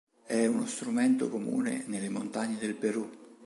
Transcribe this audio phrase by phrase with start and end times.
[0.25, 3.07] È uno strumento comune nelle montagne del Perù.